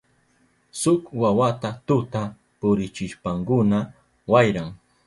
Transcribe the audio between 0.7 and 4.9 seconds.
Shuk wawata tuta purichishpankuna wayran.